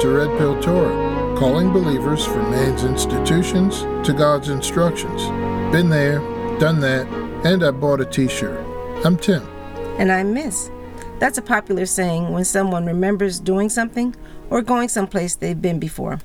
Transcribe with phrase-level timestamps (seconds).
[0.00, 5.24] To Red Pill Torah, calling believers from man's institutions to God's instructions.
[5.72, 6.20] Been there,
[6.58, 7.06] done that,
[7.44, 8.64] and I bought a t shirt.
[9.04, 9.46] I'm Tim.
[9.98, 10.70] And I'm Miss.
[11.18, 14.16] That's a popular saying when someone remembers doing something
[14.48, 16.20] or going someplace they've been before.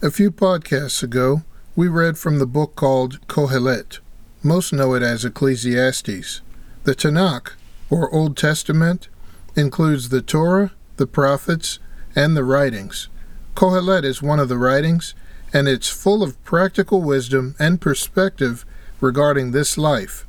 [0.00, 1.42] A few podcasts ago,
[1.76, 3.98] we read from the book called Kohelet.
[4.42, 6.40] Most know it as Ecclesiastes.
[6.84, 7.52] The Tanakh,
[7.90, 9.08] or Old Testament,
[9.54, 11.78] includes the Torah, the prophets,
[12.14, 13.10] and the writings.
[13.54, 15.14] Kohelet is one of the writings,
[15.52, 18.64] and it's full of practical wisdom and perspective
[19.02, 20.26] regarding this life.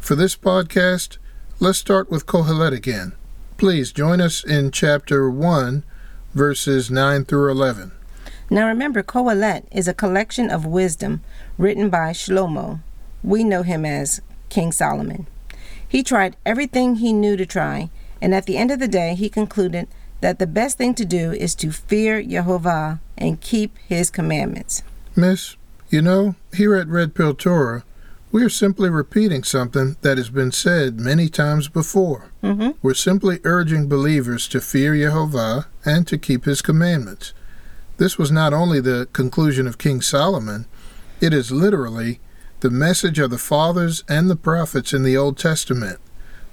[0.00, 1.18] For this podcast,
[1.58, 3.12] let's start with Kohelet again.
[3.56, 5.84] Please join us in chapter 1,
[6.34, 7.92] verses 9 through 11.
[8.50, 11.22] Now remember, Kohelet is a collection of wisdom
[11.56, 12.80] written by Shlomo.
[13.24, 15.26] We know him as King Solomon.
[15.88, 17.90] He tried everything he knew to try,
[18.20, 19.88] and at the end of the day, he concluded
[20.20, 24.82] that the best thing to do is to fear Jehovah and keep his commandments.
[25.14, 25.56] Miss,
[25.88, 27.84] you know, here at Red Pill Torah,
[28.32, 32.30] we are simply repeating something that has been said many times before.
[32.42, 32.70] Mm-hmm.
[32.82, 37.32] We're simply urging believers to fear Jehovah and to keep his commandments.
[37.98, 40.66] This was not only the conclusion of King Solomon,
[41.20, 42.20] it is literally
[42.60, 45.98] the message of the fathers and the prophets in the Old Testament,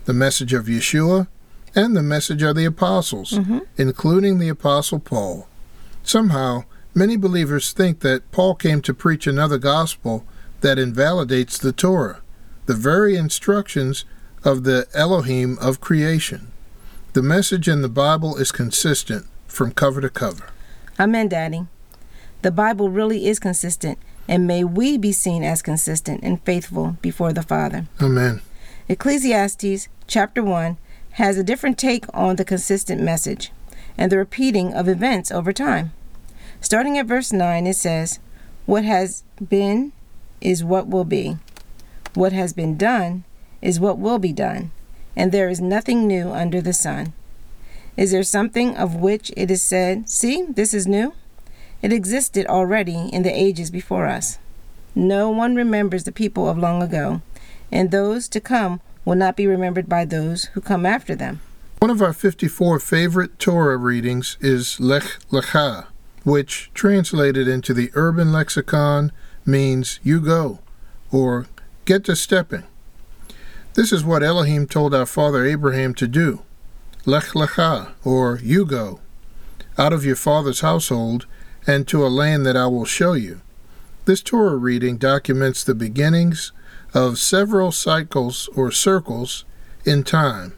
[0.05, 1.27] the message of Yeshua,
[1.75, 3.59] and the message of the apostles, mm-hmm.
[3.77, 5.47] including the apostle Paul.
[6.03, 10.25] Somehow, many believers think that Paul came to preach another gospel
[10.63, 12.21] that invalidates the Torah,
[12.67, 14.05] the very instructions
[14.45, 16.51] of the Elohim of creation.
[17.11, 20.49] The message in the Bible is consistent from cover to cover.
[20.97, 21.67] Amen, Daddy.
[22.43, 27.33] The Bible really is consistent, and may we be seen as consistent and faithful before
[27.33, 27.87] the Father.
[28.01, 28.41] Amen.
[28.87, 30.77] Ecclesiastes chapter 1
[31.11, 33.51] has a different take on the consistent message
[33.97, 35.91] and the repeating of events over time.
[36.61, 38.19] Starting at verse 9, it says,
[38.65, 39.91] What has been
[40.43, 41.37] is what will be.
[42.13, 43.23] What has been done
[43.61, 44.71] is what will be done,
[45.15, 47.13] and there is nothing new under the sun.
[47.95, 51.13] Is there something of which it is said, See, this is new?
[51.81, 54.37] It existed already in the ages before us.
[54.95, 57.21] No one remembers the people of long ago,
[57.71, 61.41] and those to come will not be remembered by those who come after them.
[61.79, 65.87] One of our 54 favorite Torah readings is Lech Lecha,
[66.23, 69.11] which, translated into the urban lexicon,
[69.45, 70.59] means you go,
[71.11, 71.47] or
[71.85, 72.63] get to stepping.
[73.73, 76.43] This is what Elohim told our father Abraham to do.
[77.05, 78.99] Lech Lecha, or you go,
[79.77, 81.25] out of your father's household
[81.65, 83.41] and to a land that I will show you.
[84.05, 86.51] This Torah reading documents the beginnings
[86.93, 89.45] of several cycles or circles
[89.85, 90.53] in time,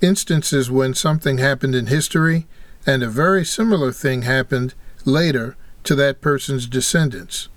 [0.00, 2.46] instances when something happened in history
[2.86, 7.48] and a very similar thing happened later to that person's descendants.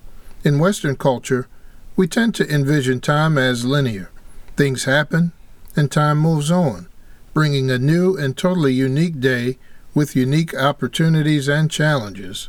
[0.46, 1.48] In Western culture,
[1.96, 4.10] we tend to envision time as linear.
[4.56, 5.32] Things happen,
[5.74, 6.86] and time moves on,
[7.34, 9.58] bringing a new and totally unique day
[9.92, 12.48] with unique opportunities and challenges.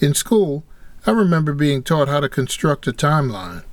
[0.00, 0.64] In school,
[1.06, 3.64] I remember being taught how to construct a timeline.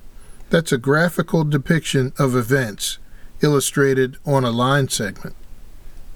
[0.49, 2.97] That's a graphical depiction of events
[3.41, 5.37] illustrated on a line segment.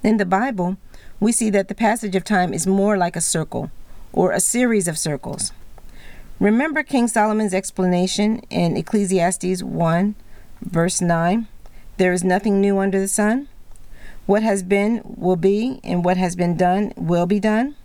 [0.04, 0.76] In the Bible,
[1.22, 3.72] we see that the passage of time is more like a circle
[4.12, 5.54] or a series of circles.
[6.40, 10.16] Remember King Solomon's explanation in Ecclesiastes 1,
[10.62, 11.48] verse 9
[11.98, 13.48] There is nothing new under the sun.
[14.28, 17.76] What has been will be, and what has been done will be done.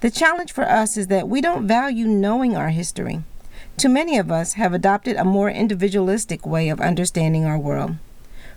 [0.00, 3.22] The challenge for us is that we don't value knowing our history.
[3.76, 7.94] Too many of us have adopted a more individualistic way of understanding our world.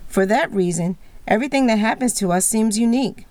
[0.08, 0.98] For that reason,
[1.28, 3.24] everything that happens to us seems unique.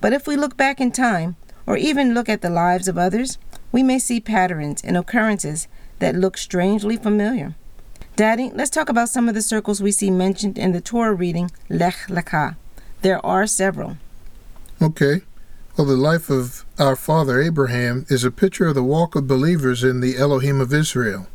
[0.00, 3.38] But if we look back in time, or even look at the lives of others,
[3.74, 5.66] we may see patterns and occurrences
[5.98, 7.56] that look strangely familiar.
[8.14, 11.50] Daddy, let's talk about some of the circles we see mentioned in the Torah reading
[11.68, 12.54] Lech Lecha.
[13.02, 13.96] There are several.
[14.80, 15.22] Okay.
[15.76, 19.82] Well, the life of our father Abraham is a picture of the walk of believers
[19.82, 21.26] in the Elohim of Israel.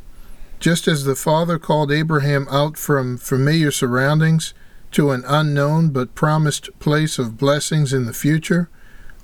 [0.61, 4.53] Just as the father called Abraham out from familiar surroundings
[4.91, 8.69] to an unknown but promised place of blessings in the future,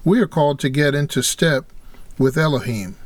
[0.03, 1.71] we are called to get into step
[2.17, 2.97] with Elohim.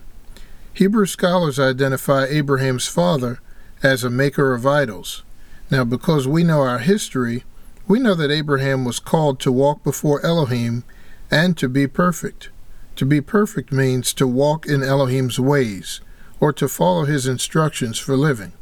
[0.80, 3.42] Hebrew scholars identify Abraham's father
[3.84, 5.24] as a maker of idols.
[5.70, 7.44] Now, because we know our history,
[7.86, 10.86] we know that Abraham was called to walk before Elohim
[11.30, 12.48] and to be perfect.
[12.96, 16.00] To be perfect means to walk in Elohim's ways,
[16.40, 18.54] or to follow his instructions for living.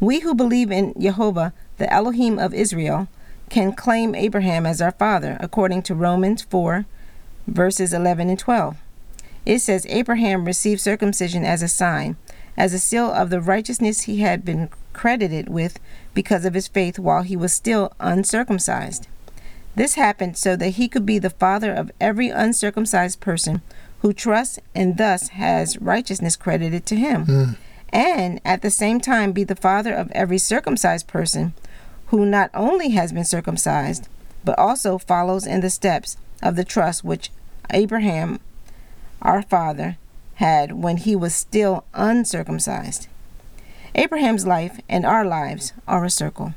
[0.00, 3.06] We who believe in Jehovah, the Elohim of Israel,
[3.50, 6.86] can claim Abraham as our father, according to Romans 4,
[7.46, 8.78] verses 11 and 12.
[9.46, 12.16] It says Abraham received circumcision as a sign,
[12.56, 15.78] as a seal of the righteousness he had been credited with
[16.14, 19.06] because of his faith while he was still uncircumcised.
[19.76, 23.62] This happened so that he could be the father of every uncircumcised person
[24.00, 27.56] who trusts and thus has righteousness credited to him, Mm.
[27.92, 31.54] and at the same time be the father of every circumcised person
[32.06, 34.08] who not only has been circumcised,
[34.44, 37.30] but also follows in the steps of the trust which
[37.70, 38.40] Abraham,
[39.22, 39.96] our father,
[40.34, 43.08] had when he was still uncircumcised.
[43.94, 46.54] Abraham's life and our lives are a circle.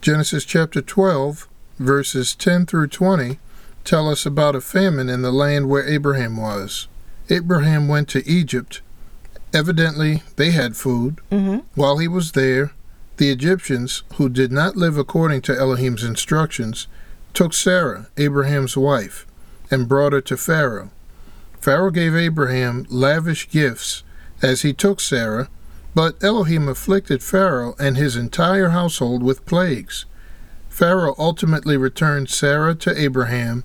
[0.00, 1.48] Genesis chapter 12,
[1.78, 3.38] verses 10 through 20,
[3.84, 6.86] tell us about a famine in the land where Abraham was.
[7.28, 8.80] Abraham went to Egypt.
[9.52, 11.18] Evidently, they had food.
[11.30, 11.58] Mm-hmm.
[11.74, 12.72] While he was there,
[13.16, 16.86] the Egyptians, who did not live according to Elohim's instructions,
[17.34, 19.26] took Sarah, Abraham's wife,
[19.70, 20.90] and brought her to Pharaoh.
[21.60, 24.02] Pharaoh gave Abraham lavish gifts
[24.42, 25.48] as he took Sarah,
[25.94, 30.06] but Elohim afflicted Pharaoh and his entire household with plagues.
[30.70, 33.64] Pharaoh ultimately returned Sarah to Abraham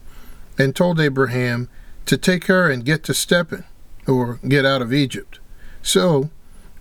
[0.58, 1.70] and told Abraham
[2.06, 3.64] to take her and get to stepping,
[4.06, 5.40] or get out of Egypt.
[5.82, 6.30] So,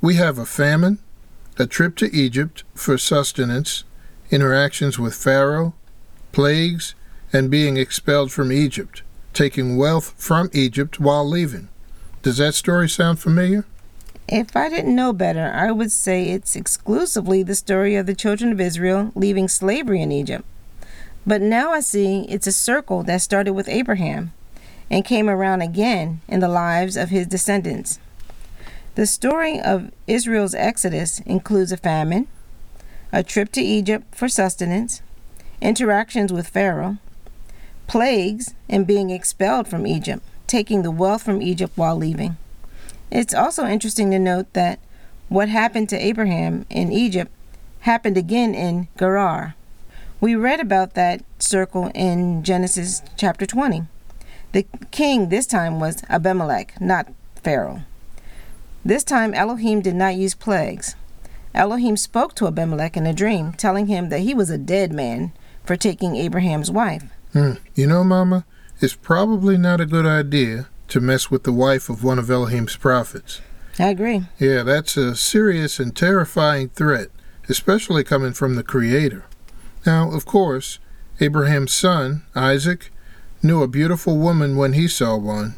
[0.00, 0.99] we have a famine,
[1.58, 3.84] a trip to Egypt for sustenance,
[4.31, 5.75] interactions with Pharaoh,
[6.32, 6.94] plagues,
[7.32, 9.02] and being expelled from Egypt,
[9.35, 11.69] taking wealth from Egypt while leaving.
[12.23, 13.65] Does that story sound familiar?
[14.27, 18.53] If I didn't know better, I would say it's exclusively the story of the children
[18.53, 20.45] of Israel leaving slavery in Egypt.
[21.27, 24.33] But now I see it's a circle that started with Abraham
[24.91, 27.99] and came around again in the lives of his descendants.
[28.95, 32.29] The story of Israel's exodus includes a famine,
[33.13, 35.03] a trip to Egypt for sustenance,
[35.61, 36.99] interactions with Pharaoh,
[37.87, 42.37] plagues, and being expelled from Egypt, taking the wealth from Egypt while leaving.
[43.11, 44.79] It's also interesting to note that
[45.29, 47.31] what happened to Abraham in Egypt
[47.81, 49.55] happened again in Gerar.
[50.21, 53.83] We read about that circle in Genesis chapter 20.
[54.53, 57.83] The king this time was Abimelech, not Pharaoh.
[58.85, 60.95] This time Elohim did not use plagues.
[61.55, 65.33] Elohim spoke to Abimelech in a dream, telling him that he was a dead man
[65.65, 67.05] for taking Abraham's wife.
[67.35, 67.55] Hmm.
[67.75, 68.47] You know, Mama,
[68.81, 72.76] it's probably not a good idea to mess with the wife of one of Elohim's
[72.76, 73.41] prophets.
[73.79, 74.23] I agree.
[74.38, 77.09] Yeah, that's a serious and terrifying threat,
[77.49, 79.25] especially coming from the Creator.
[79.85, 80.79] Now, of course,
[81.21, 82.93] Abraham's son, Isaac,
[83.43, 85.57] knew a beautiful woman when he saw one.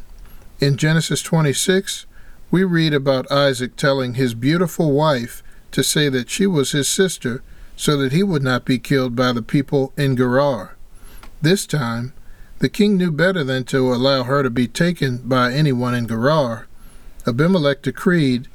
[0.59, 2.07] In Genesis 26,
[2.49, 5.43] we read about Isaac telling his beautiful wife
[5.73, 7.43] to say that she was his sister
[7.75, 10.76] so that he would not be killed by the people in Gerar.
[11.41, 12.13] This time,
[12.59, 16.67] the king knew better than to allow her to be taken by anyone in Gerar.
[17.27, 18.47] Abimelech decreed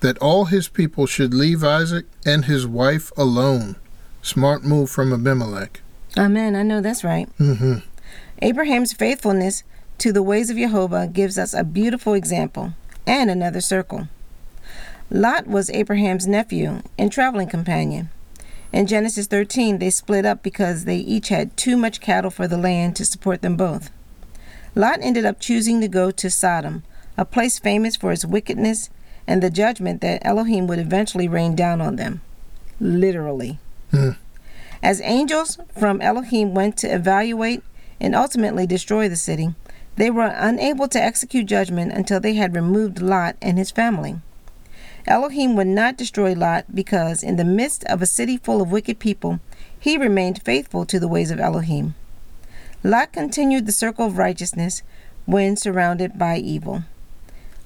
[0.00, 3.76] that all his people should leave Isaac and his wife alone.
[4.22, 5.82] Smart move from Abimelech.
[6.16, 6.56] Amen.
[6.56, 7.28] I know that's right.
[7.38, 7.78] Mm-hmm.
[8.42, 9.62] Abraham's faithfulness
[9.98, 12.72] to the ways of Jehovah gives us a beautiful example
[13.06, 14.08] and another circle.
[15.10, 18.08] Lot was Abraham's nephew and traveling companion.
[18.72, 22.56] In Genesis 13, they split up because they each had too much cattle for the
[22.56, 23.90] land to support them both.
[24.74, 26.84] Lot ended up choosing to go to Sodom,
[27.18, 28.88] a place famous for its wickedness
[29.26, 32.20] and the judgment that Elohim would eventually rain down on them.
[32.78, 33.58] Literally.
[33.90, 34.10] Hmm.
[34.82, 37.62] As angels from Elohim went to evaluate
[38.00, 39.54] and ultimately destroy the city,
[39.96, 44.20] they were unable to execute judgment until they had removed Lot and his family.
[45.06, 48.98] Elohim would not destroy Lot because, in the midst of a city full of wicked
[48.98, 49.40] people,
[49.78, 51.94] he remained faithful to the ways of Elohim.
[52.82, 54.82] Lot continued the circle of righteousness
[55.26, 56.84] when surrounded by evil.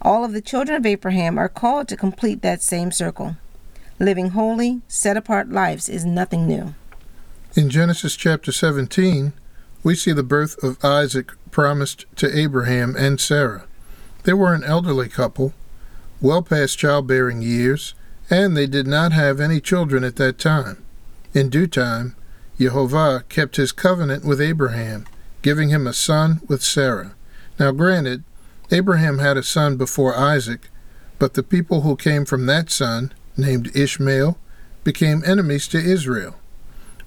[0.02, 3.36] All of the children of Abraham are called to complete that same circle.
[3.98, 6.74] Living holy, set apart lives is nothing new.
[7.56, 9.32] In Genesis chapter 17,
[9.82, 13.66] we see the birth of Isaac promised to Abraham and Sarah.
[14.24, 15.54] They were an elderly couple,
[16.24, 17.92] well past childbearing years,
[18.30, 20.82] and they did not have any children at that time.
[21.34, 22.16] In due time,
[22.58, 25.04] Jehovah kept his covenant with Abraham,
[25.42, 27.14] giving him a son with Sarah.
[27.58, 28.24] Now, granted,
[28.70, 30.70] Abraham had a son before Isaac,
[31.18, 34.38] but the people who came from that son, named Ishmael,
[34.82, 36.36] became enemies to Israel.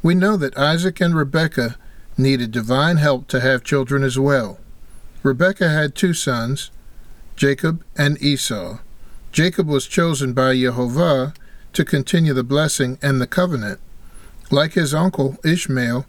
[0.04, 1.76] We know that Isaac and Rebekah
[2.20, 4.60] needed divine help to have children as well.
[5.24, 6.70] Rebekah had two sons,
[7.36, 8.78] Jacob and Esau.
[9.31, 11.34] Jacob was chosen by Jehovah
[11.74, 13.79] to continue the blessing and the covenant.
[14.50, 16.05] Like his uncle Ishmael,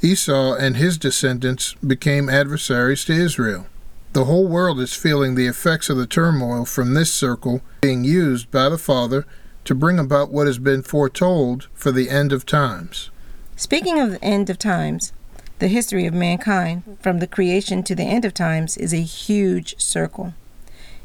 [0.00, 3.66] Esau and his descendants became adversaries to Israel.
[4.14, 8.50] The whole world is feeling the effects of the turmoil from this circle being used
[8.50, 9.26] by the Father
[9.64, 13.10] to bring about what has been foretold for the end of times.
[13.56, 15.12] Speaking of the end of times,
[15.60, 19.80] the history of mankind, from the creation to the end of times, is a huge
[19.80, 20.34] circle.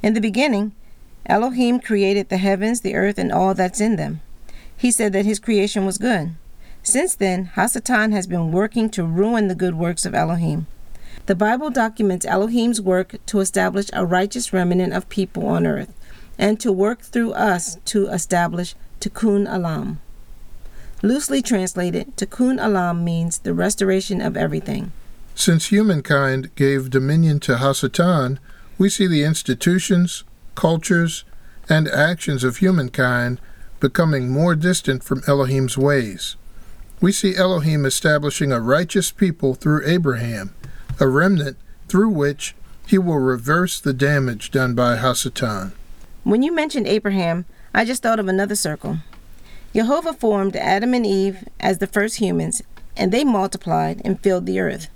[0.01, 0.71] In the beginning,
[1.27, 4.22] Elohim created the heavens, the earth, and all that's in them.
[4.75, 6.36] He said that his creation was good.
[6.81, 10.67] Since then, Hasatan has been working to ruin the good works of Elohim.
[11.25, 15.93] The Bible documents Elohim's work to establish a righteous remnant of people on earth
[16.38, 19.98] and to work through us to establish Tikkun Olam.
[21.01, 24.93] Loosely translated, Tikkun Olam means the restoration of everything.
[25.36, 28.38] Since humankind gave dominion to Hasatan,
[28.77, 30.24] we see the institutions,
[30.57, 31.23] cultures,
[31.69, 33.39] and actions of humankind
[33.79, 36.35] becoming more distant from Elohim's ways.
[36.99, 40.53] We see Elohim establishing a righteous people through Abraham,
[40.99, 42.55] a remnant through which
[42.87, 45.73] he will reverse the damage done by Hasatan.
[46.23, 48.97] When you mentioned Abraham, I just thought of another circle.
[49.75, 52.63] Jehovah formed Adam and Eve as the first humans,
[52.95, 54.87] and they multiplied and filled the earth.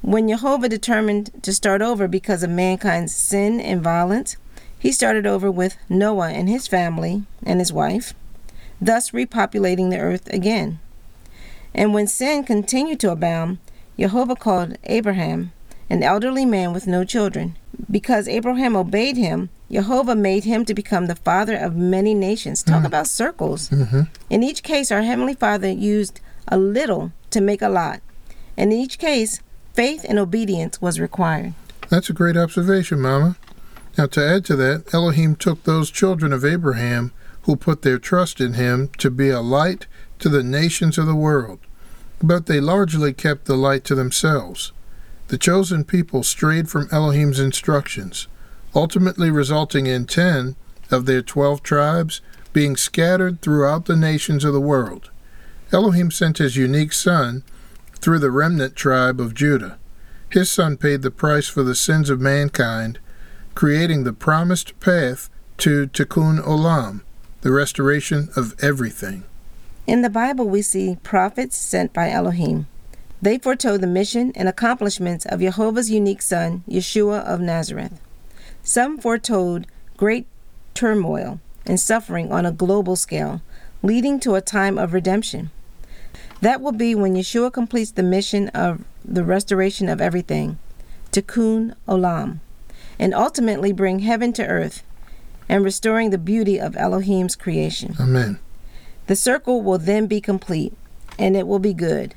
[0.00, 4.36] When Jehovah determined to start over because of mankind's sin and violence,
[4.84, 8.12] he started over with Noah and his family and his wife,
[8.82, 10.78] thus repopulating the earth again.
[11.74, 13.56] And when sin continued to abound,
[13.98, 15.52] Jehovah called Abraham,
[15.88, 17.56] an elderly man with no children.
[17.90, 22.62] Because Abraham obeyed him, Jehovah made him to become the father of many nations.
[22.62, 22.86] Talk mm.
[22.86, 23.70] about circles.
[23.70, 24.02] Mm-hmm.
[24.28, 28.02] In each case, our Heavenly Father used a little to make a lot.
[28.54, 29.40] And in each case,
[29.72, 31.54] faith and obedience was required.
[31.88, 33.38] That's a great observation, Mama.
[33.96, 38.40] Now, to add to that, Elohim took those children of Abraham who put their trust
[38.40, 39.86] in him to be a light
[40.18, 41.60] to the nations of the world.
[42.22, 44.72] But they largely kept the light to themselves.
[45.28, 48.26] The chosen people strayed from Elohim's instructions,
[48.74, 50.56] ultimately resulting in ten
[50.90, 52.20] of their twelve tribes
[52.52, 55.10] being scattered throughout the nations of the world.
[55.72, 57.42] Elohim sent his unique son
[57.96, 59.78] through the remnant tribe of Judah.
[60.30, 62.98] His son paid the price for the sins of mankind,
[63.54, 67.02] creating the promised path to Tikkun Olam,
[67.42, 69.24] the restoration of everything.
[69.86, 72.66] In the Bible, we see prophets sent by Elohim.
[73.20, 78.00] They foretold the mission and accomplishments of Jehovah's unique son, Yeshua of Nazareth.
[78.62, 80.26] Some foretold great
[80.74, 83.40] turmoil and suffering on a global scale,
[83.82, 85.50] leading to a time of redemption.
[86.40, 90.58] That will be when Yeshua completes the mission of the restoration of everything,
[91.12, 92.40] Tikkun Olam,
[92.98, 94.82] and ultimately bring heaven to earth
[95.48, 97.94] and restoring the beauty of Elohim's creation.
[98.00, 98.38] Amen.
[99.06, 100.72] The circle will then be complete
[101.18, 102.14] and it will be good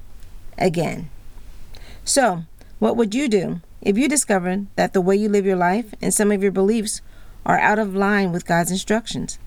[0.58, 1.10] again.
[2.06, 2.44] So,
[2.80, 6.14] what would you do if you discovered that the way you live your life and
[6.14, 7.02] some of your beliefs
[7.46, 9.40] are out of line with God's instructions?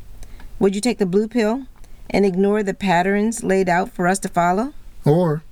[0.58, 1.66] Would you take the blue pill
[2.10, 4.74] and ignore the patterns laid out for us to follow?
[5.04, 5.42] Or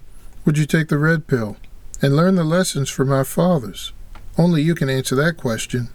[0.45, 1.57] would you take the red pill
[2.03, 3.93] and learn the lessons from our fathers?
[4.38, 5.88] Only you can answer that question.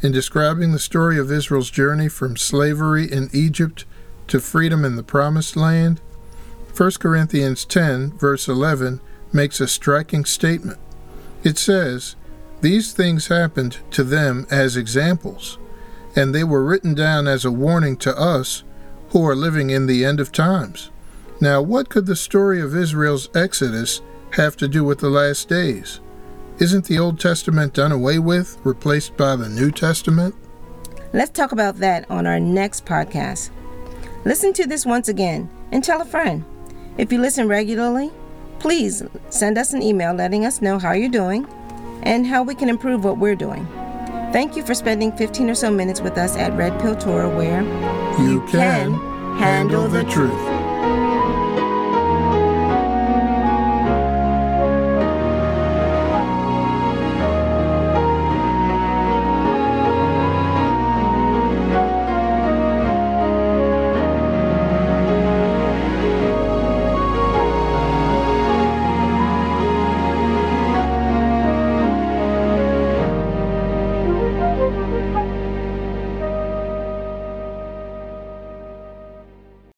[0.00, 3.84] In describing the story of Israel's journey from slavery in Egypt
[4.28, 6.00] to freedom in the Promised Land,
[6.76, 9.00] 1 Corinthians 10, verse 11,
[9.32, 10.78] makes a striking statement.
[11.42, 12.14] It says,
[12.60, 15.58] These things happened to them as examples,
[16.14, 18.62] and they were written down as a warning to us
[19.08, 20.90] who are living in the end of times.
[21.40, 24.02] Now, what could the story of Israel's exodus
[24.32, 25.98] have to do with the last days?
[26.60, 30.34] Isn't the Old Testament done away with, replaced by the New Testament?
[31.12, 33.50] Let's talk about that on our next podcast.
[34.24, 36.44] Listen to this once again and tell a friend.
[36.96, 38.10] If you listen regularly,
[38.58, 41.46] please send us an email letting us know how you're doing
[42.02, 43.64] and how we can improve what we're doing.
[44.32, 47.62] Thank you for spending 15 or so minutes with us at Red Pill Torah, where
[48.18, 50.57] you, you can, can handle the truth.